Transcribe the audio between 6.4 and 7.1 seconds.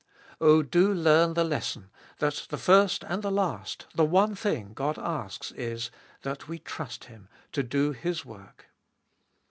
we trust